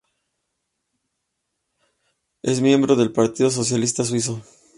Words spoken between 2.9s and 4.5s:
del Partido Socialista Suizo.